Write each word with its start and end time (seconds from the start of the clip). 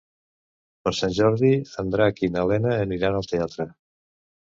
Per 0.85 0.93
Sant 0.99 1.11
Jordi 1.17 1.51
en 1.83 1.91
Drac 1.95 2.21
i 2.29 2.29
na 2.37 2.45
Lena 2.53 2.73
aniran 2.87 3.19
al 3.19 3.29
teatre. 3.33 3.67